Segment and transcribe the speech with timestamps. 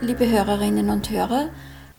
[0.00, 1.48] Liebe Hörerinnen und Hörer,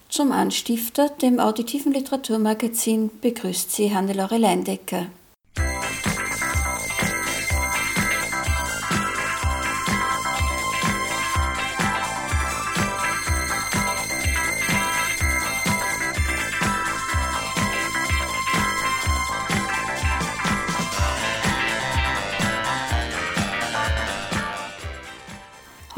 [0.08, 5.08] zum Anstifter, dem auditiven Literaturmagazin, begrüßt Sie Hannelore Leindecker.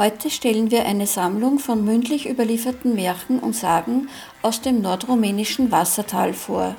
[0.01, 4.09] Heute stellen wir eine Sammlung von mündlich überlieferten Märchen und Sagen
[4.41, 6.75] aus dem nordrumänischen Wassertal vor.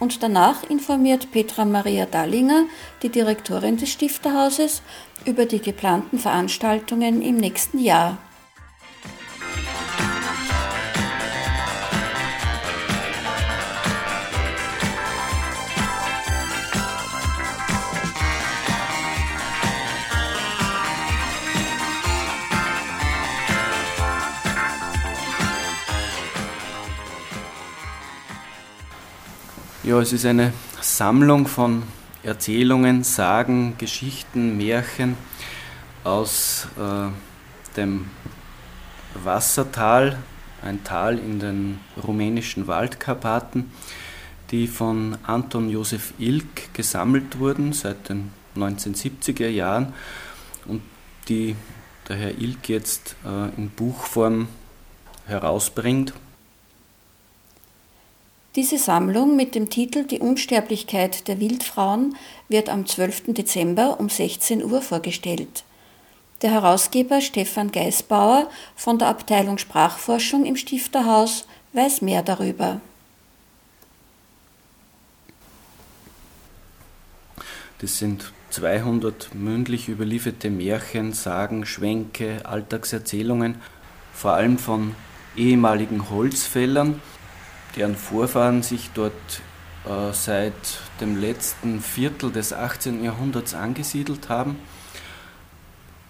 [0.00, 2.64] Und danach informiert Petra Maria Dallinger,
[3.04, 4.82] die Direktorin des Stifterhauses,
[5.24, 8.18] über die geplanten Veranstaltungen im nächsten Jahr.
[29.84, 31.82] Ja, es ist eine Sammlung von
[32.22, 35.16] Erzählungen, Sagen, Geschichten, Märchen
[36.04, 37.08] aus äh,
[37.76, 38.08] dem
[39.24, 40.18] Wassertal,
[40.62, 43.72] ein Tal in den rumänischen Waldkarpaten,
[44.52, 49.94] die von Anton Josef Ilk gesammelt wurden seit den 1970er Jahren
[50.66, 50.82] und
[51.28, 51.56] die
[52.08, 54.46] der Herr Ilk jetzt äh, in Buchform
[55.26, 56.12] herausbringt
[58.54, 62.16] diese Sammlung mit dem Titel Die Unsterblichkeit der Wildfrauen
[62.48, 63.34] wird am 12.
[63.34, 65.64] Dezember um 16 Uhr vorgestellt.
[66.42, 72.80] Der Herausgeber Stefan Geisbauer von der Abteilung Sprachforschung im Stifterhaus weiß mehr darüber.
[77.78, 83.56] Das sind 200 mündlich überlieferte Märchen, Sagen, Schwänke, Alltagserzählungen,
[84.12, 84.94] vor allem von
[85.36, 87.00] ehemaligen Holzfällern,
[87.76, 89.12] deren Vorfahren sich dort
[89.84, 90.52] äh, seit
[91.00, 93.02] dem letzten Viertel des 18.
[93.02, 94.56] Jahrhunderts angesiedelt haben.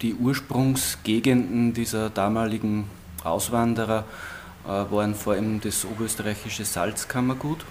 [0.01, 2.89] Die Ursprungsgegenden dieser damaligen
[3.23, 4.05] Auswanderer
[4.65, 7.65] äh, waren vor allem das oberösterreichische Salzkammergut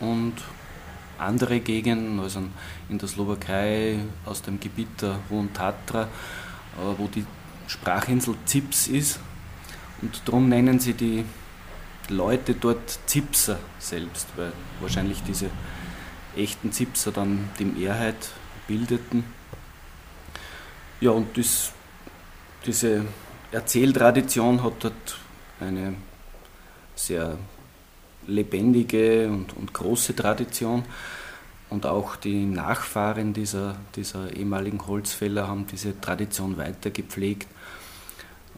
[0.00, 0.34] und
[1.18, 2.42] andere Gegenden, also
[2.88, 6.08] in der Slowakei, aus dem Gebiet der Hohen Tatra, äh,
[6.98, 7.24] wo die
[7.66, 9.20] Sprachinsel Zips ist.
[10.02, 11.24] Und darum nennen sie die
[12.10, 15.50] Leute dort Zipser selbst, weil wahrscheinlich diese
[16.36, 18.30] echten Zipser dann die Mehrheit
[18.66, 19.24] bildeten.
[21.00, 21.72] Ja, und das,
[22.66, 23.04] diese
[23.52, 25.18] Erzähltradition hat dort
[25.60, 25.94] eine
[26.94, 27.38] sehr
[28.26, 30.84] lebendige und, und große Tradition.
[31.70, 37.46] Und auch die Nachfahren dieser, dieser ehemaligen Holzfäller haben diese Tradition weiter gepflegt.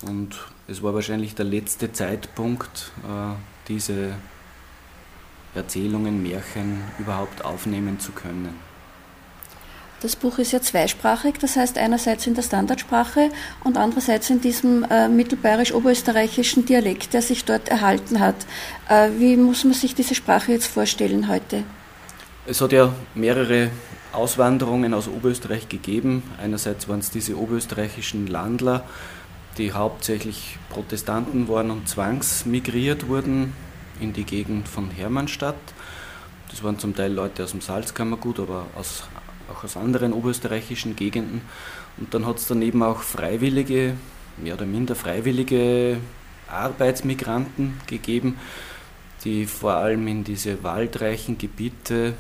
[0.03, 0.37] Und
[0.69, 3.35] es war wahrscheinlich der letzte Zeitpunkt, äh,
[3.69, 4.15] diese
[5.55, 8.55] Erzählungen, Märchen überhaupt aufnehmen zu können.
[10.01, 13.31] Das Buch ist ja zweisprachig, das heißt einerseits in der Standardsprache
[13.63, 18.35] und andererseits in diesem äh, mittelbayerisch-oberösterreichischen Dialekt, der sich dort erhalten hat.
[18.89, 21.63] Äh, wie muss man sich diese Sprache jetzt vorstellen heute?
[22.47, 23.71] Es hat ja mehrere
[24.13, 26.25] Auswanderungen aus Oberösterreich gegeben.
[26.43, 28.85] Einerseits waren es diese oberösterreichischen Landler,
[29.59, 33.53] die hauptsächlich Protestanten waren und zwangsmigriert wurden
[34.01, 35.57] in die Gegend von Hermannstadt.
[36.51, 39.05] Das waren zum Teil Leute aus dem Salzkammergut, aber aus,
[39.51, 41.43] auch aus anderen oberösterreichischen Gegenden.
[41.99, 43.95] Und dann hat es daneben auch freiwillige,
[44.39, 45.99] mehr oder minder freiwillige
[46.51, 48.39] Arbeitsmigranten gegeben,
[49.25, 52.15] die vor allem in diese waldreichen Gebiete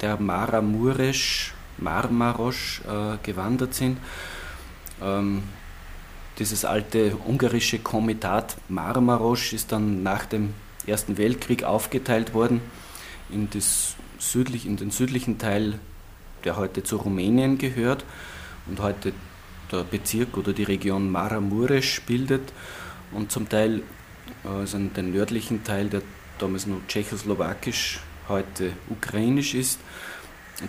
[0.00, 3.98] der Mara Muresch, Marmarosch äh, gewandert sind.
[5.02, 5.42] Ähm,
[6.38, 10.54] dieses alte ungarische Komitat Marmaros ist dann nach dem
[10.86, 12.60] Ersten Weltkrieg aufgeteilt worden
[13.30, 15.78] in, das südlich, in den südlichen Teil,
[16.44, 18.04] der heute zu Rumänien gehört
[18.66, 19.12] und heute
[19.72, 22.52] der Bezirk oder die Region Maramuresch bildet
[23.12, 23.82] und zum Teil
[24.44, 26.02] also den nördlichen Teil, der
[26.38, 29.78] damals noch tschechoslowakisch, heute ukrainisch ist.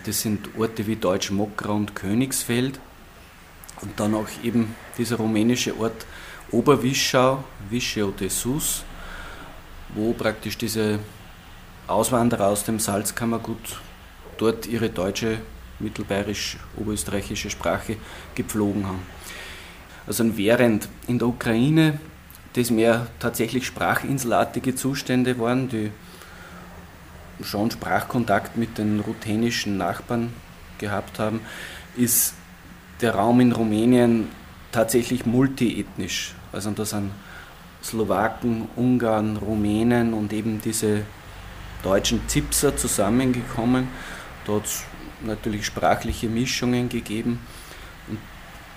[0.05, 2.79] Das sind Orte wie Deutsch Mokra und Königsfeld
[3.85, 6.05] Und dann auch eben dieser rumänische Ort
[6.51, 8.83] Oberwischau, Vischeu de Sus,
[9.93, 10.99] wo praktisch diese
[11.87, 13.79] Auswanderer aus dem Salzkammergut
[14.37, 15.39] dort ihre deutsche,
[15.79, 17.97] mittelbayerisch-oberösterreichische Sprache
[18.33, 19.01] gepflogen haben.
[20.07, 21.99] Also während in der Ukraine
[22.53, 25.91] das mehr tatsächlich sprachinselartige Zustände waren, die
[27.43, 30.33] schon Sprachkontakt mit den ruthenischen Nachbarn
[30.77, 31.41] gehabt haben,
[31.97, 32.33] ist
[33.01, 34.27] der Raum in Rumänien
[34.71, 36.33] tatsächlich multiethnisch.
[36.51, 37.11] Also da sind
[37.83, 41.03] Slowaken, Ungarn, Rumänen und eben diese
[41.83, 43.87] deutschen Zipser zusammengekommen.
[44.45, 44.83] Da hat es
[45.23, 47.39] natürlich sprachliche Mischungen gegeben.
[48.07, 48.19] Und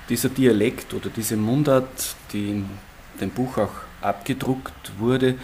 [0.08, 2.68] dieser Dialekt oder diese Mundart, die in
[3.20, 5.36] dem Buch auch abgedruckt wurde,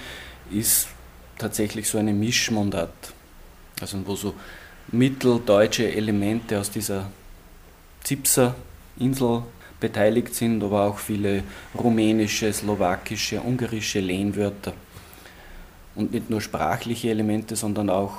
[0.51, 0.89] ist
[1.39, 3.13] tatsächlich so eine Mischmundart.
[3.81, 4.35] Also wo so
[4.89, 7.07] mitteldeutsche Elemente aus dieser
[8.05, 8.55] Zipser
[8.99, 9.43] Insel
[9.81, 11.43] beteiligt sind, aber auch viele
[11.77, 14.73] rumänische, slowakische, ungarische Lehnwörter.
[15.95, 18.17] Und nicht nur sprachliche Elemente, sondern auch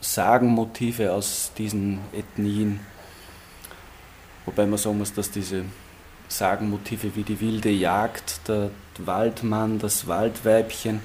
[0.00, 2.80] Sagenmotive aus diesen Ethnien.
[4.44, 5.64] Wobei man sagen muss, dass diese
[6.28, 11.00] Sagenmotive wie die wilde Jagd, der Waldmann, das Waldweibchen,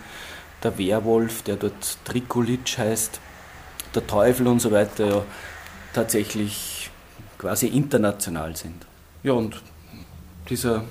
[0.63, 3.19] der Werwolf, der dort Trikulitsch heißt,
[3.95, 5.23] der Teufel und so weiter ja
[5.93, 6.80] tatsächlich
[7.41, 8.85] quasi international sind.
[9.23, 9.59] Ja, und
[10.47, 10.83] dieser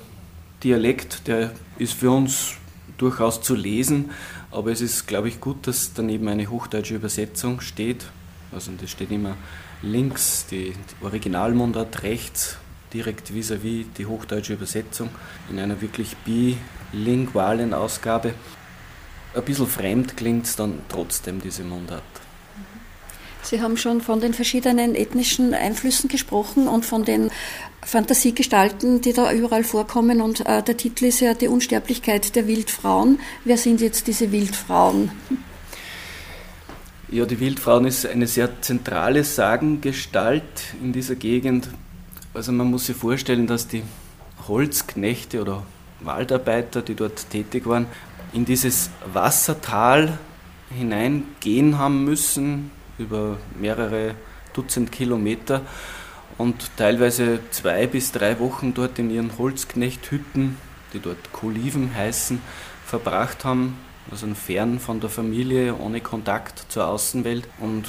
[0.63, 2.55] Dialekt, der ist für uns
[2.97, 4.11] durchaus zu lesen,
[4.51, 8.05] aber es ist, glaube ich, gut, dass daneben eine hochdeutsche Übersetzung steht.
[8.51, 9.37] Also das steht immer
[9.81, 12.57] links die, Originalmundart, rechts
[12.93, 15.07] direkt vis-à-vis -vis die hochdeutsche Übersetzung
[15.49, 18.33] in einer wirklich bilingualen Ausgabe.
[19.33, 22.03] Ein bisschen fremd klingt es dann trotzdem, diese Mundart.
[23.43, 27.31] Sie haben schon von den verschiedenen ethnischen Einflüssen gesprochen und von den
[27.83, 30.21] Fantasiegestalten, die da überall vorkommen.
[30.21, 33.19] Und äh, der Titel ist ja Die Unsterblichkeit der Wildfrauen.
[33.43, 35.11] Wer sind jetzt diese Wildfrauen?
[37.09, 40.43] Ja, die Wildfrauen ist eine sehr zentrale Sagengestalt
[40.81, 41.67] in dieser Gegend.
[42.33, 43.83] Also man muss sich vorstellen, dass die
[44.47, 45.63] Holzknechte oder
[45.99, 47.87] Waldarbeiter, die dort tätig waren,
[48.33, 50.17] in dieses Wassertal
[50.69, 54.15] hineingehen haben müssen, über mehrere
[54.53, 55.61] Dutzend Kilometer
[56.37, 60.57] und teilweise zwei bis drei Wochen dort in ihren Holzknechthütten,
[60.93, 62.41] die dort Koliven heißen,
[62.85, 63.77] verbracht haben,
[64.09, 67.47] also fern von der Familie, ohne Kontakt zur Außenwelt.
[67.59, 67.85] Und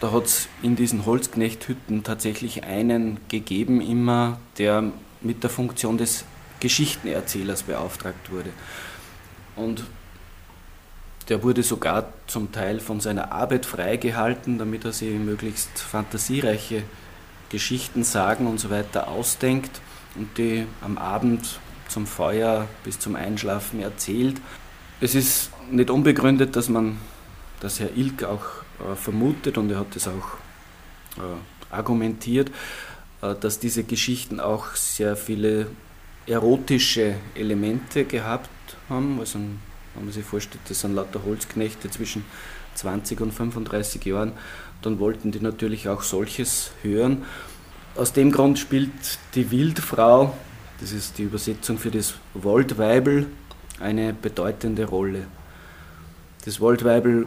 [0.00, 4.84] da hat es in diesen Holzknechthütten tatsächlich einen gegeben, immer, der
[5.20, 6.24] mit der Funktion des
[6.60, 8.50] Geschichtenerzählers beauftragt wurde.
[9.56, 9.84] Und
[11.28, 16.82] der wurde sogar zum Teil von seiner Arbeit freigehalten, damit er sich möglichst fantasiereiche
[17.48, 19.80] Geschichten, Sagen und so weiter ausdenkt
[20.14, 24.40] und die am Abend zum Feuer bis zum Einschlafen erzählt.
[25.00, 26.98] Es ist nicht unbegründet, dass man,
[27.60, 28.44] dass Herr Ilk auch
[28.80, 30.38] äh, vermutet und er hat es auch
[31.18, 32.50] äh, argumentiert,
[33.22, 35.68] äh, dass diese Geschichten auch sehr viele
[36.26, 38.48] erotische Elemente gehabt
[38.88, 39.20] haben.
[39.20, 39.38] Also
[39.96, 42.24] wenn man sich vorstellt, das sind lauter Holzknechte zwischen
[42.74, 44.32] 20 und 35 Jahren,
[44.82, 47.24] dann wollten die natürlich auch solches hören.
[47.96, 48.90] Aus dem Grund spielt
[49.34, 50.36] die Wildfrau,
[50.80, 53.26] das ist die Übersetzung für das Woldweibel,
[53.80, 55.26] eine bedeutende Rolle.
[56.44, 57.26] Das Woldweibel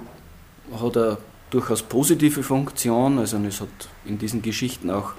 [0.80, 1.18] hat eine
[1.50, 3.68] durchaus positive Funktion, also es hat
[4.06, 5.14] in diesen Geschichten auch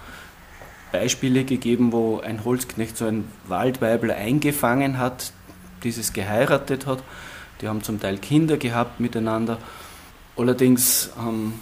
[0.93, 5.33] Beispiele gegeben, wo ein Holzknecht so ein Waldweibel eingefangen hat,
[5.83, 7.03] dieses geheiratet hat
[7.61, 9.59] die haben zum Teil Kinder gehabt miteinander.
[10.37, 11.55] Allerdings haben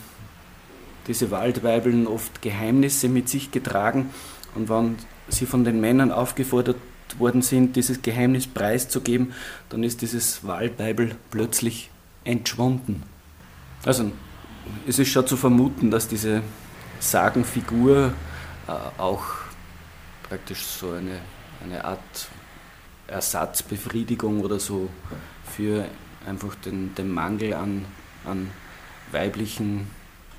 [1.07, 4.11] diese Waldweibeln oft Geheimnisse mit sich getragen
[4.55, 4.97] und wenn
[5.29, 6.77] sie von den Männern aufgefordert
[7.19, 9.33] worden sind, dieses Geheimnis preiszugeben,
[9.71, 11.91] dann ist dieses Waldweibel plötzlich
[12.25, 13.03] entschwunden.
[13.85, 14.13] Also
[14.87, 16.43] es ist schon zu vermuten, dass diese
[17.01, 18.13] Sagenfigur
[18.67, 19.25] äh, auch
[20.29, 21.21] praktisch so eine,
[21.65, 22.29] eine Art
[23.09, 24.89] Ersatzbefriedigung oder so
[25.45, 25.87] für
[26.27, 27.85] einfach den, den Mangel an,
[28.25, 28.51] an
[29.11, 29.91] weiblichen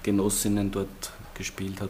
[0.03, 1.89] Genossinnen dort gespielt hat.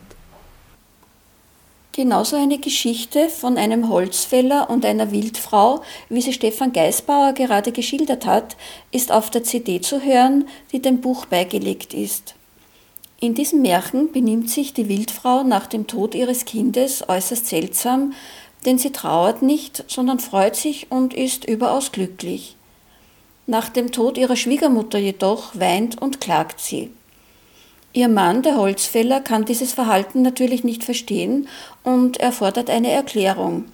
[1.91, 8.25] Genauso eine Geschichte von einem Holzfäller und einer Wildfrau, wie sie Stefan Geisbauer gerade geschildert
[8.25, 8.55] hat,
[8.91, 12.36] ist auf der CD zu hören, die dem Buch beigelegt ist.
[13.19, 18.13] In diesem Märchen benimmt sich die Wildfrau nach dem Tod ihres Kindes äußerst seltsam,
[18.66, 22.56] denn sie trauert nicht, sondern freut sich und ist überaus glücklich.
[23.48, 26.92] Nach dem Tod ihrer Schwiegermutter jedoch weint und klagt sie.
[27.94, 31.48] Ihr Mann, der Holzfäller, kann dieses Verhalten natürlich nicht verstehen
[31.84, 33.66] und er fordert eine Erklärung.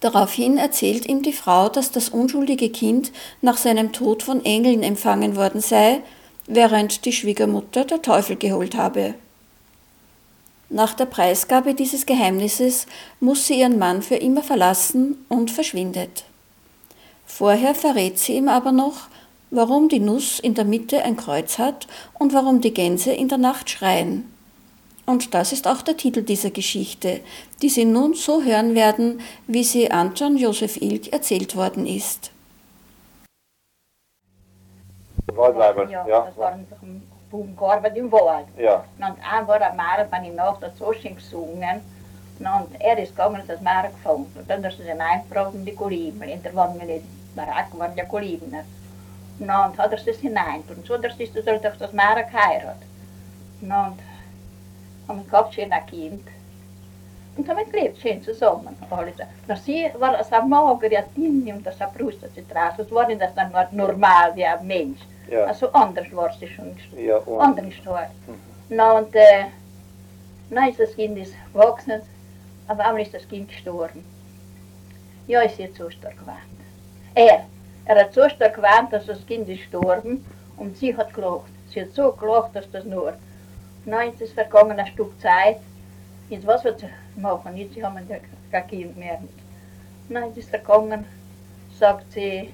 [0.00, 5.36] Daraufhin erzählt ihm die Frau, dass das unschuldige Kind nach seinem Tod von Engeln empfangen
[5.36, 6.02] worden sei,
[6.46, 9.14] während die Schwiegermutter der Teufel geholt habe.
[10.68, 12.86] Nach der Preisgabe dieses Geheimnisses
[13.20, 16.24] muss sie ihren Mann für immer verlassen und verschwindet.
[17.24, 19.08] Vorher verrät sie ihm aber noch,
[19.50, 23.38] warum die Nuss in der Mitte ein Kreuz hat und warum die Gänse in der
[23.38, 24.32] Nacht schreien.
[25.06, 27.20] Und das ist auch der Titel dieser Geschichte,
[27.62, 32.32] die Sie nun so hören werden, wie sie Anton Josef Ilk erzählt worden ist.
[35.32, 36.06] Waldweiber, ja.
[36.08, 36.32] ja.
[37.36, 38.46] Das vom gearbeitet im Wald.
[38.56, 38.84] Ja.
[38.98, 41.80] Und einmal am Meer bin ich nach der Zosching gesungen.
[42.38, 44.38] Und er ist gegangen und das Meer gefunden.
[44.38, 44.94] Und dann ist er
[45.54, 46.28] in die Kolibel.
[46.30, 48.64] Und da waren wir nicht, Barack waren ja Kolibner.
[49.38, 50.62] Und hat er das hinein.
[50.68, 52.82] Und so, dass ist er durch das Meer geheiratet.
[53.60, 53.98] Und haben
[55.08, 56.26] wir gehabt, schön ein Kind.
[57.36, 58.76] Und haben gelebt, schön zusammen.
[58.90, 59.14] Alles.
[59.46, 62.30] Na, sie war so mager, ja, dünn und das Brust, das
[62.76, 65.00] Das war nicht das normal wie ein Mensch.
[65.30, 65.44] Ja.
[65.44, 68.12] Also anders war sie schon ja, anders gestorben.
[68.26, 68.34] Mhm.
[68.68, 69.46] Na, und äh,
[70.50, 72.02] na ist das Kind ist gewachsen,
[72.68, 74.04] aber einmal ist das Kind gestorben.
[75.26, 76.38] Ja, ist jetzt so stark geweint.
[77.14, 77.46] Er,
[77.84, 80.24] er hat so stark geweint, dass das Kind ist gestorben
[80.56, 81.50] und sie hat gelacht.
[81.72, 83.14] Sie hat so gelacht, dass das nur.
[83.84, 85.58] Na, jetzt ist vergangen ein Stück Zeit.
[86.28, 87.56] Jetzt was wird sie machen?
[87.56, 89.20] Jetzt haben wir kein Kind mehr.
[90.08, 91.04] Na, jetzt ist vergangen,
[91.78, 92.52] sagt sie,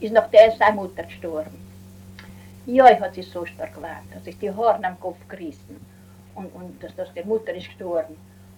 [0.00, 1.67] ist noch der seine Mutter gestorben.
[2.70, 5.80] Ja, ich hat sich so stark geweint, hat sich die Haare am Kopf gerissen.
[6.34, 8.14] Und, und dass, dass die Mutter ist gestorben.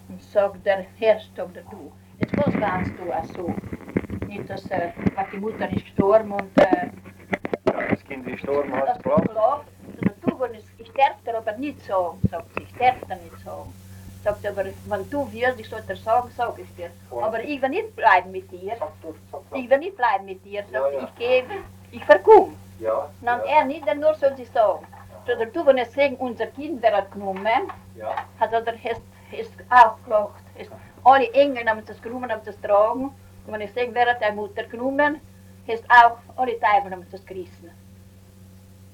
[0.08, 3.54] Und sagt der Herr, sagt er, du, jetzt was weinst du auch so?
[4.26, 4.88] Nicht, dass äh,
[5.32, 6.50] die Mutter ist gestorben und...
[6.58, 6.88] Äh,
[7.68, 9.02] ja, das Kind ist gestorben, hat es.
[9.02, 13.44] Du, wenn ich, ich darf dir aber nicht sagen, sagt sie, ich darf dir nicht
[13.44, 13.72] sagen.
[14.24, 16.90] Sagt aber, wenn du willst, ich soll dir sagen, sag ich dir.
[17.12, 18.76] Aber ich will nicht bleiben mit dir.
[19.54, 21.04] Ich will nicht bleiben mit dir, sagt ja, ja.
[21.04, 21.44] ich gehe,
[21.92, 22.54] ich verkomme.
[22.80, 23.10] Ja.
[23.20, 23.58] Dann ja.
[23.58, 24.86] er nicht, dann nur soll sie sagen.
[25.26, 28.14] Sondern du, wenn er sagen, unser Kind der hat genommen, ja.
[28.38, 30.44] hat er hast, hast auch gelacht.
[30.58, 30.70] Hast,
[31.04, 33.14] alle Engel haben das genommen, haben das tragen.
[33.46, 35.20] Und wenn ich sage, wer hat deine Mutter genommen,
[35.68, 37.70] hast auch alle Teufel haben das gerissen.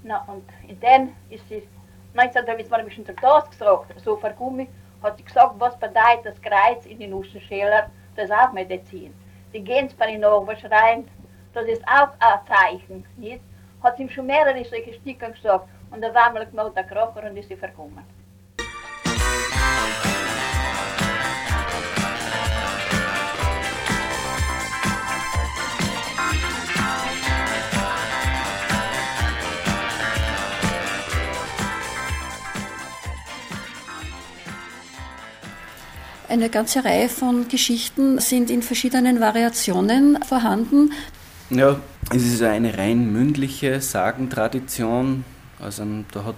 [0.02, 1.66] Na, und in den ist sie,
[2.14, 4.69] 1930 war ein bisschen das gesagt, so vergummig,
[5.02, 9.14] hat sie gesagt, was bedeutet das Kreuz in den Nuschenschäler, das ist auch Medizin.
[9.52, 11.07] Die gehen bei den Nachbarn
[11.52, 13.40] das ist auch ein Zeichen, nicht?
[13.87, 15.69] Hat ihm schon mehrere solche Stücke gesagt.
[15.90, 18.05] Und da war mal gemacht der Krocher und ist sie verkommen.
[36.28, 40.93] Eine ganze Reihe von Geschichten sind in verschiedenen Variationen vorhanden.
[41.48, 45.24] Ja, es ist eine rein mündliche Sagentradition.
[45.60, 46.34] Also da hat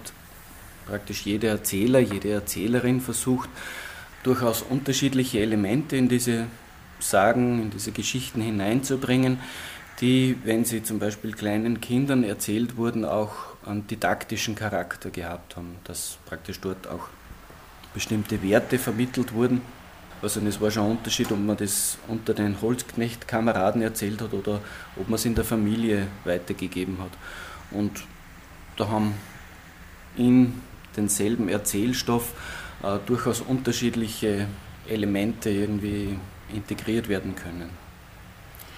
[0.86, 3.48] praktisch jeder Erzähler, jede Erzählerin versucht,
[4.22, 6.44] durchaus unterschiedliche Elemente in diese
[7.00, 9.38] Sagen, in diese Geschichten hineinzubringen,
[10.02, 13.32] die, wenn sie zum Beispiel kleinen Kindern erzählt wurden, auch
[13.64, 17.08] einen didaktischen Charakter gehabt haben, dass praktisch dort auch
[17.94, 19.62] bestimmte Werte vermittelt wurden.
[20.20, 24.60] Also es war schon ein Unterschied, ob man das unter den Holzknecht-Kameraden erzählt hat oder
[24.96, 27.12] ob man es in der Familie weitergegeben hat.
[27.70, 28.04] Und
[28.76, 29.14] da haben
[30.16, 30.60] in
[30.96, 32.32] denselben Erzählstoff
[32.82, 34.46] äh, durchaus unterschiedliche
[34.88, 36.18] Elemente irgendwie
[36.52, 37.70] integriert werden können.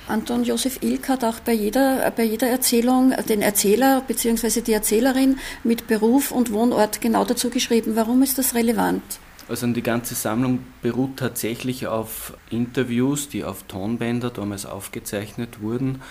[0.09, 4.61] Anton Josef Ilk hat auch bei jeder, bei jeder Erzählung den Erzähler bzw.
[4.61, 7.95] die Erzählerin mit Beruf und Wohnort genau dazu geschrieben.
[7.95, 9.03] Warum ist das relevant?
[9.51, 16.03] Also die ganze Sammlung beruht tatsächlich auf Interviews, die auf Tonbänder damals aufgezeichnet wurden,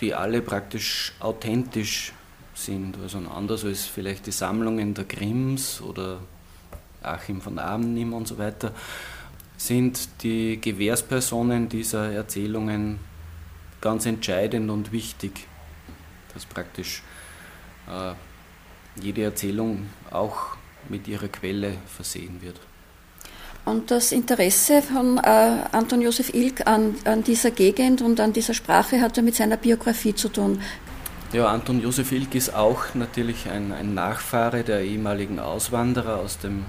[0.00, 2.14] die alle praktisch authentisch
[2.54, 2.96] sind.
[3.02, 6.20] Also anders als vielleicht die Sammlungen der Grimms oder
[7.02, 8.72] Achim von Arnim und so weiter,
[9.58, 13.00] sind die Gewährspersonen dieser Erzählungen
[13.82, 15.46] ganz entscheidend und wichtig,
[16.32, 17.02] dass praktisch
[17.86, 18.14] äh,
[18.98, 20.56] jede Erzählung auch
[20.88, 22.60] mit ihrer Quelle versehen wird.
[23.64, 25.20] Und das Interesse von äh,
[25.70, 29.56] Anton Josef Ilk an, an dieser Gegend und an dieser Sprache hat ja mit seiner
[29.56, 30.60] Biografie zu tun.
[31.32, 36.64] Ja, Anton Josef Ilk ist auch natürlich ein, ein Nachfahre der ehemaligen Auswanderer aus dem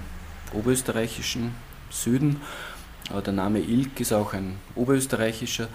[0.52, 1.54] oberösterreichischen
[1.90, 2.40] Süden.
[3.10, 5.68] Aber der Name Ilk ist auch ein oberösterreichischer.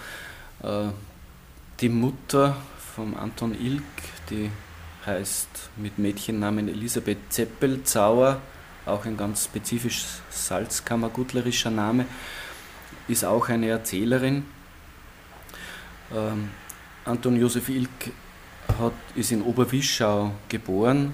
[0.63, 0.87] Äh,
[1.81, 2.55] die Mutter
[2.95, 3.83] von Anton Ilk,
[4.29, 4.49] die
[5.05, 8.41] heißt mit Mädchennamen Elisabeth Zeppelzauer,
[8.85, 12.05] auch ein ganz spezifisch salzkammergutlerischer Name.
[13.07, 14.45] ist auch eine Erzählerin.
[16.15, 16.49] Ähm,
[17.05, 18.11] Anton Josef Ilk
[18.79, 21.13] hat, ist in Oberwischau geboren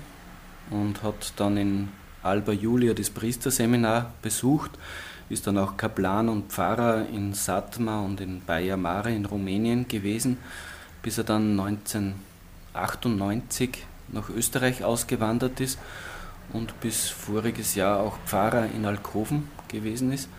[0.69, 1.89] und hat dann in
[2.21, 4.71] Alba Julia das Priesterseminar besucht,
[5.29, 10.37] ist dann auch Kaplan und Pfarrer in Satma und in Baia Mare in Rumänien gewesen,
[11.01, 11.55] bis er dann
[12.75, 15.79] 1998 nach Österreich ausgewandert ist
[16.53, 20.29] und bis voriges Jahr auch Pfarrer in Alkoven gewesen ist.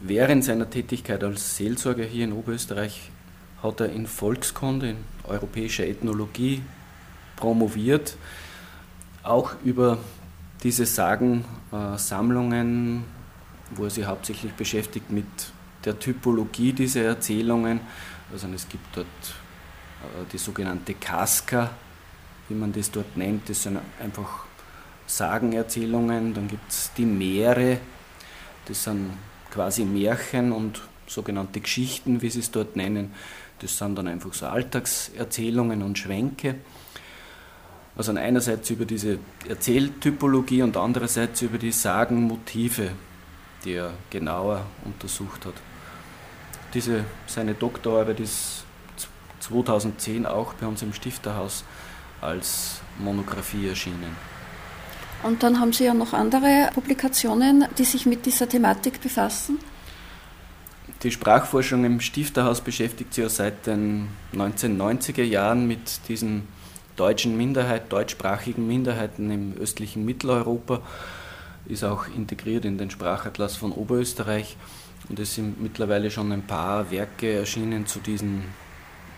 [0.00, 3.10] Während seiner Tätigkeit als Seelsorger hier in Oberösterreich
[3.62, 6.62] hat er in Volkskunde, in europäischer Ethnologie
[7.36, 8.16] promoviert,
[9.22, 9.98] auch über
[10.62, 13.04] diese Sagensammlungen,
[13.74, 15.26] wo er sich hauptsächlich beschäftigt mit
[15.84, 17.80] der Typologie dieser Erzählungen.
[18.32, 19.06] Also es gibt dort
[20.32, 21.70] die sogenannte Casca,
[22.48, 23.48] wie man das dort nennt.
[23.48, 24.44] Das sind einfach
[25.06, 26.34] Sagenerzählungen.
[26.34, 27.78] Dann gibt es die Meere,
[28.66, 29.12] das sind
[29.50, 33.14] quasi Märchen und sogenannte Geschichten, wie sie es dort nennen.
[33.60, 36.56] Das sind dann einfach so Alltagserzählungen und Schwänke.
[37.96, 42.90] Also einerseits über diese Erzähltypologie und andererseits über die Sagenmotive,
[43.64, 45.54] die er genauer untersucht hat.
[46.74, 48.65] Diese, seine Doktorarbeit ist
[49.48, 51.64] 2010 auch bei uns im Stifterhaus
[52.20, 54.16] als Monographie erschienen.
[55.22, 59.58] Und dann haben Sie ja noch andere Publikationen, die sich mit dieser Thematik befassen?
[61.02, 66.48] Die Sprachforschung im Stifterhaus beschäftigt sich ja seit den 1990er Jahren mit diesen
[66.96, 70.80] deutschen Minderheit, deutschsprachigen Minderheiten im östlichen Mitteleuropa,
[71.66, 74.56] ist auch integriert in den Sprachatlas von Oberösterreich
[75.08, 78.44] und es sind mittlerweile schon ein paar Werke erschienen zu diesen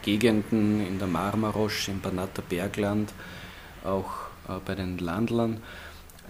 [0.03, 3.13] Gegenden in der Marmarosch, im Banater Bergland,
[3.85, 4.11] auch
[4.49, 5.63] äh, bei den Landlern.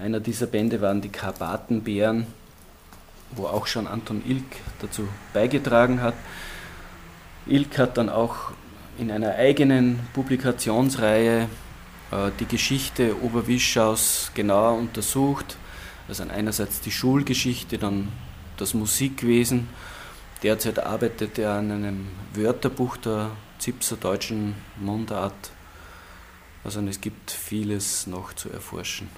[0.00, 2.26] Einer dieser Bände waren die Karpatenbären,
[3.32, 6.14] wo auch schon Anton Ilk dazu beigetragen hat.
[7.46, 8.52] Ilk hat dann auch
[8.98, 11.48] in einer eigenen Publikationsreihe
[12.10, 15.56] äh, die Geschichte Oberwischaus genauer untersucht.
[16.08, 18.08] Also einerseits die Schulgeschichte, dann
[18.56, 19.68] das Musikwesen.
[20.42, 25.50] Derzeit arbeitet er an einem Wörterbuch der Zipser deutschen Mundart.
[26.64, 29.08] Also es gibt vieles noch zu erforschen.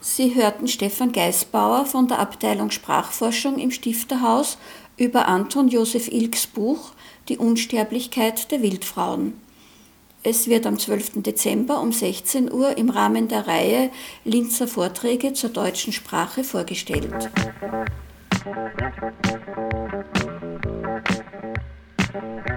[0.00, 4.58] Sie hörten Stefan Geisbauer von der Abteilung Sprachforschung im Stifterhaus
[4.96, 6.92] über Anton Josef Ilks Buch
[7.28, 9.32] Die Unsterblichkeit der Wildfrauen.
[10.22, 11.22] Es wird am 12.
[11.22, 13.90] Dezember um 16 Uhr im Rahmen der Reihe
[14.24, 17.30] Linzer Vorträge zur deutschen Sprache vorgestellt.
[22.12, 22.53] Musik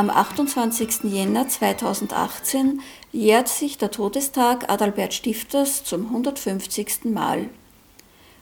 [0.00, 1.04] Am 28.
[1.12, 2.80] Jänner 2018
[3.12, 7.04] jährt sich der Todestag Adalbert Stifters zum 150.
[7.04, 7.50] Mal.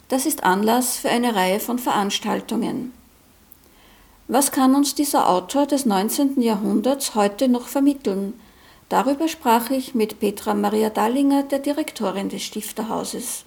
[0.06, 2.92] Das ist Anlass für eine Reihe von Veranstaltungen.
[4.28, 6.40] Was kann uns dieser Autor des 19.
[6.40, 8.34] Jahrhunderts heute noch vermitteln?
[8.88, 13.44] Darüber sprach ich mit Petra Maria Dallinger, der Direktorin des Stifterhauses.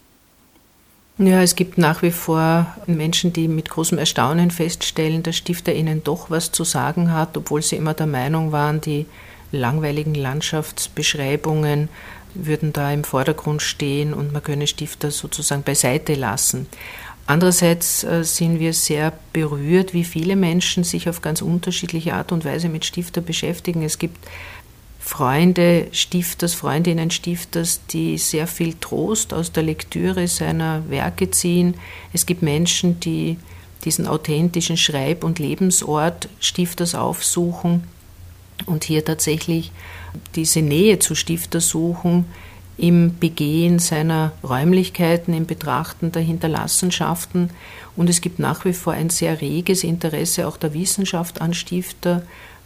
[1.23, 6.03] Ja, es gibt nach wie vor Menschen, die mit großem Erstaunen feststellen, dass Stifter ihnen
[6.03, 9.05] doch was zu sagen hat, obwohl sie immer der Meinung waren, die
[9.51, 11.89] langweiligen Landschaftsbeschreibungen
[12.33, 16.65] würden da im Vordergrund stehen und man könne Stifter sozusagen beiseite lassen.
[17.27, 22.45] Andererseits äh, sind wir sehr berührt, wie viele Menschen sich auf ganz unterschiedliche Art und
[22.45, 23.83] Weise mit Stifter beschäftigen.
[23.83, 24.17] Es gibt
[25.03, 31.73] Freunde Stifters, Freundinnen Stifters, die sehr viel Trost aus der Lektüre seiner Werke ziehen.
[32.13, 33.37] Es gibt Menschen, die
[33.83, 37.83] diesen authentischen Schreib- und Lebensort Stifters aufsuchen
[38.67, 39.71] und hier tatsächlich
[40.35, 42.25] diese Nähe zu Stifter suchen
[42.77, 47.49] im Begehen seiner Räumlichkeiten, im Betrachten der Hinterlassenschaften.
[47.95, 52.21] Und es gibt nach wie vor ein sehr reges Interesse auch der Wissenschaft an Stifter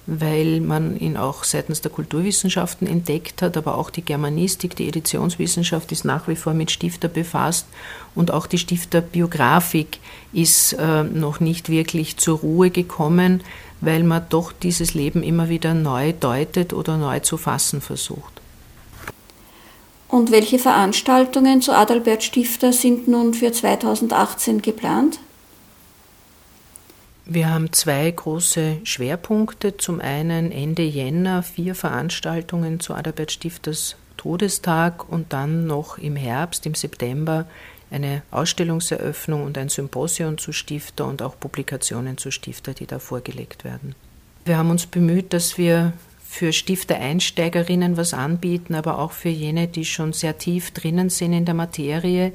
[0.07, 5.91] weil man ihn auch seitens der Kulturwissenschaften entdeckt hat, aber auch die Germanistik, die Editionswissenschaft
[5.91, 7.65] ist nach wie vor mit Stifter befasst
[8.13, 9.99] und auch die Stifterbiografik
[10.33, 13.41] ist äh, noch nicht wirklich zur Ruhe gekommen,
[13.81, 18.41] weil man doch dieses Leben immer wieder neu deutet oder neu zu fassen versucht.
[20.07, 25.19] Und welche Veranstaltungen zu Adalbert Stifter sind nun für 2018 geplant?
[27.27, 29.77] Wir haben zwei große Schwerpunkte.
[29.77, 36.65] Zum einen Ende Jänner vier Veranstaltungen zu Adalbert Stifters Todestag und dann noch im Herbst,
[36.65, 37.45] im September,
[37.91, 43.63] eine Ausstellungseröffnung und ein Symposium zu Stifter und auch Publikationen zu Stifter, die da vorgelegt
[43.63, 43.95] werden.
[44.45, 45.93] Wir haben uns bemüht, dass wir
[46.27, 51.45] für Stifter-Einsteigerinnen was anbieten, aber auch für jene, die schon sehr tief drinnen sind in
[51.45, 52.33] der Materie,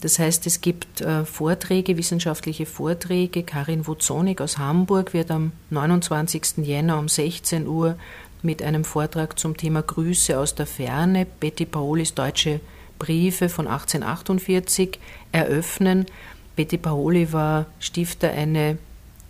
[0.00, 3.42] das heißt, es gibt äh, Vorträge, wissenschaftliche Vorträge.
[3.42, 6.58] Karin Wuzonik aus Hamburg wird am 29.
[6.58, 7.96] Jänner um 16 Uhr
[8.42, 12.60] mit einem Vortrag zum Thema Grüße aus der Ferne, Betty Paolis Deutsche
[12.98, 14.98] Briefe von 1848
[15.32, 16.06] eröffnen.
[16.56, 18.78] Betty Paoli war Stifter eine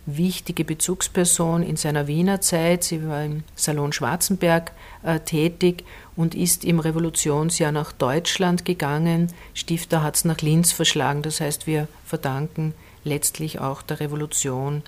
[0.05, 2.83] wichtige Bezugsperson in seiner Wiener Zeit.
[2.83, 4.71] Sie war im Salon Schwarzenberg
[5.03, 5.83] äh, tätig
[6.15, 9.31] und ist im Revolutionsjahr nach Deutschland gegangen.
[9.53, 11.21] Stifter hat es nach Linz verschlagen.
[11.21, 14.83] Das heißt, wir verdanken letztlich auch der Revolution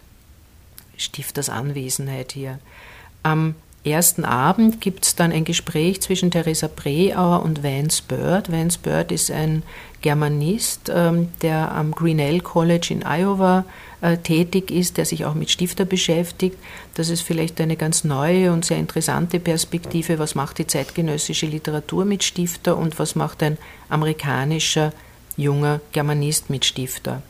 [0.98, 2.60] Stifters Anwesenheit hier.
[3.24, 8.52] Am ersten Abend gibt es dann ein Gespräch zwischen Theresa Breauer und Vance Bird.
[8.52, 9.64] Vance Bird ist ein
[10.02, 13.66] Germanist, ähm, der am Grinnell College in Iowa
[14.02, 16.58] äh, tätig ist, der sich auch mit Stifter beschäftigt.
[16.96, 20.20] Das ist vielleicht eine ganz neue und sehr interessante Perspektive.
[20.20, 23.58] Was macht die zeitgenössische Literatur mit Stifter und was macht ein
[23.90, 24.94] amerikanischer
[25.36, 27.22] junger Germanist mit Stifter?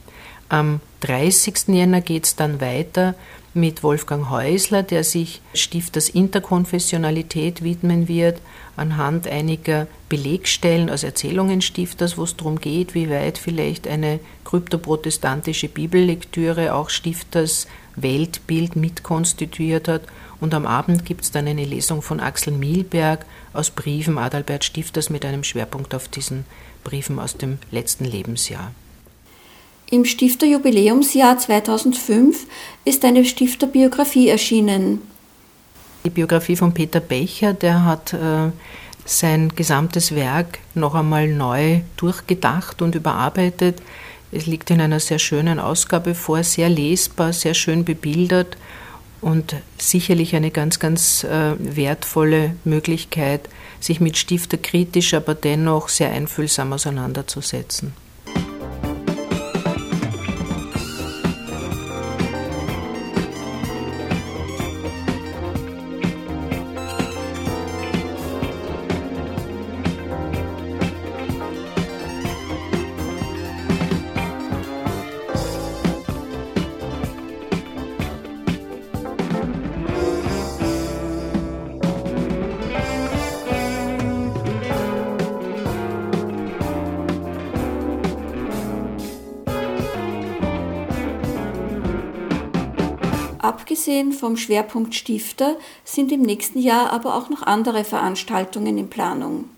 [0.49, 1.69] Am 30.
[1.69, 3.15] Jänner geht es dann weiter
[3.53, 8.39] mit Wolfgang Häusler, der sich Stifters Interkonfessionalität widmen wird,
[8.75, 15.67] anhand einiger Belegstellen aus Erzählungen Stifters, wo es darum geht, wie weit vielleicht eine kryptoprotestantische
[15.67, 20.03] Bibellektüre auch Stifters Weltbild mitkonstituiert hat.
[20.39, 25.09] Und am Abend gibt es dann eine Lesung von Axel Mielberg aus Briefen Adalbert Stifters
[25.09, 26.45] mit einem Schwerpunkt auf diesen
[26.83, 28.71] Briefen aus dem letzten Lebensjahr.
[29.93, 32.47] Im Stifterjubiläumsjahr 2005
[32.84, 35.03] ist eine Stifterbiografie erschienen.
[36.03, 38.49] Die Biografie von Peter Becher, der hat äh,
[39.06, 43.84] sein gesamtes Werk noch einmal neu durchgedacht und überarbeitet.
[44.32, 48.58] Es liegt in einer sehr schönen Ausgabe vor, sehr lesbar, sehr schön bebildert
[49.21, 53.47] und sicherlich eine ganz, ganz äh, wertvolle Möglichkeit,
[53.79, 57.93] sich mit Stifter kritisch, aber dennoch sehr einfühlsam auseinanderzusetzen.
[94.23, 99.49] Vom Schwerpunkt Stifter sind im nächsten Jahr aber auch noch andere Veranstaltungen in Planung.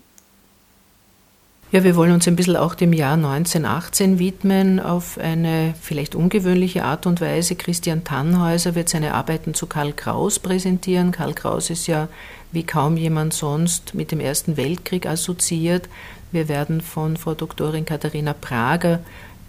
[1.70, 6.82] Ja, wir wollen uns ein bisschen auch dem Jahr 1918 widmen, auf eine vielleicht ungewöhnliche
[6.82, 7.54] Art und Weise.
[7.54, 11.12] Christian Tannhäuser wird seine Arbeiten zu Karl Kraus präsentieren.
[11.12, 12.08] Karl Kraus ist ja
[12.50, 15.88] wie kaum jemand sonst mit dem Ersten Weltkrieg assoziiert.
[16.32, 18.98] Wir werden von Frau Doktorin Katharina Prager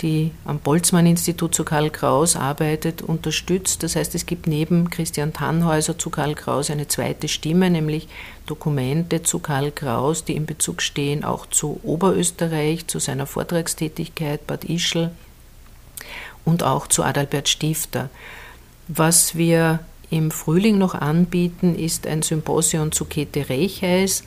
[0.02, 3.84] die am Boltzmann-Institut zu Karl Kraus arbeitet, unterstützt.
[3.84, 8.08] Das heißt, es gibt neben Christian Tannhäuser zu Karl Kraus eine zweite Stimme, nämlich
[8.46, 14.66] Dokumente zu Karl Kraus, die in Bezug stehen auch zu Oberösterreich, zu seiner Vortragstätigkeit, Bad
[14.66, 15.12] Ischl
[16.46, 18.10] und auch zu Adalbert Stifter.
[18.88, 19.80] Was wir
[20.10, 24.24] im Frühling noch anbieten, ist ein Symposion zu Käthe Recheis,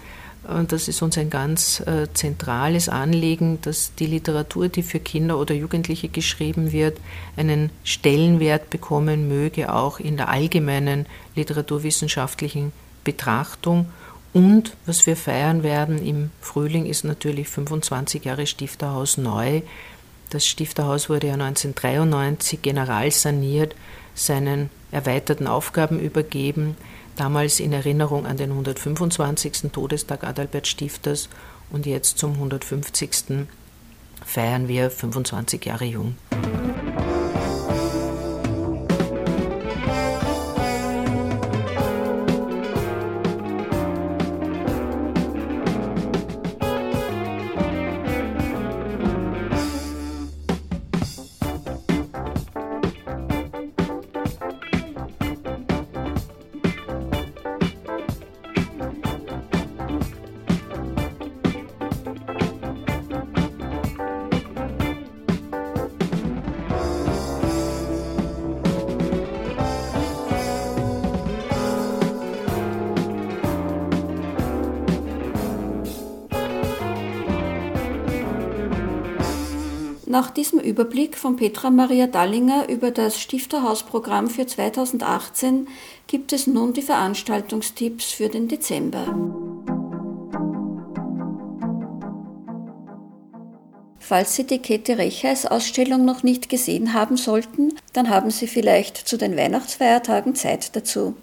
[0.48, 5.38] und das ist uns ein ganz äh, zentrales Anliegen, dass die Literatur, die für Kinder
[5.38, 6.98] oder Jugendliche geschrieben wird,
[7.36, 11.04] einen Stellenwert bekommen möge, auch in der allgemeinen
[11.36, 12.72] literaturwissenschaftlichen
[13.04, 13.86] Betrachtung.
[14.32, 19.60] Und was wir feiern werden im Frühling ist natürlich 25 Jahre Stifterhaus neu.
[20.30, 23.74] Das Stifterhaus wurde ja 1993 generalsaniert,
[24.14, 26.76] seinen erweiterten Aufgaben übergeben
[27.20, 29.72] damals in Erinnerung an den 125.
[29.72, 31.28] Todestag Adalbert Stifters
[31.70, 33.46] und jetzt zum 150.
[34.24, 36.16] feiern wir 25 Jahre jung.
[80.10, 85.68] Nach diesem Überblick von Petra Maria Dallinger über das Stifterhausprogramm für 2018
[86.08, 89.06] gibt es nun die Veranstaltungstipps für den Dezember.
[94.00, 98.96] Falls Sie die Käthe Recheis Ausstellung noch nicht gesehen haben sollten, dann haben Sie vielleicht
[98.96, 101.14] zu den Weihnachtsfeiertagen Zeit dazu.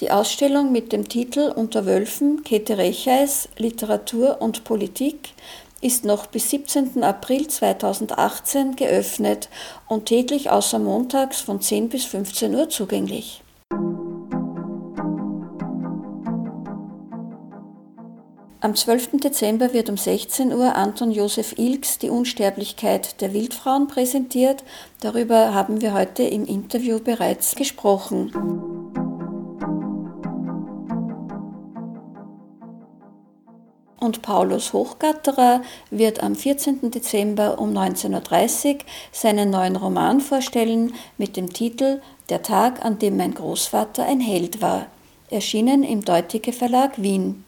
[0.00, 5.30] Die Ausstellung mit dem Titel Unter Wölfen Käthe Recheis Literatur und Politik
[5.84, 7.04] ist noch bis 17.
[7.04, 9.50] April 2018 geöffnet
[9.86, 13.42] und täglich außer montags von 10 bis 15 Uhr zugänglich.
[18.60, 19.20] Am 12.
[19.20, 24.64] Dezember wird um 16 Uhr Anton Josef Ilks Die Unsterblichkeit der Wildfrauen präsentiert.
[25.02, 28.63] Darüber haben wir heute im Interview bereits gesprochen.
[34.04, 36.90] Und Paulus Hochgatterer wird am 14.
[36.90, 38.78] Dezember um 19.30 Uhr
[39.10, 44.62] seinen neuen Roman vorstellen mit dem Titel Der Tag, an dem mein Großvater ein Held
[44.62, 44.86] war,
[45.30, 47.44] erschienen im Deutige Verlag Wien.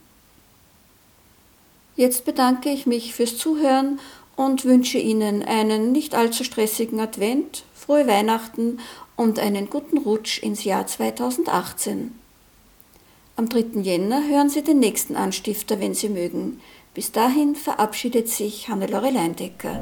[1.95, 4.01] Jetzt bedanke ich mich fürs Zuhören
[4.35, 8.79] und wünsche Ihnen einen nicht allzu stressigen Advent, frohe Weihnachten
[9.15, 12.13] und einen guten Rutsch ins Jahr 2018.
[13.37, 13.81] Am 3.
[13.81, 16.61] Jänner hören Sie den nächsten Anstifter, wenn Sie mögen.
[16.93, 19.73] Bis dahin verabschiedet sich Hannelore Leindecker.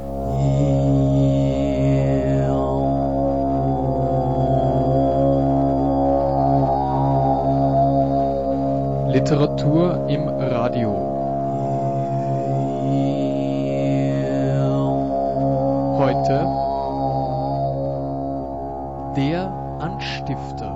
[9.13, 11.02] Literatur im Radio.
[16.23, 16.39] Heute
[19.17, 20.72] der Anstifter.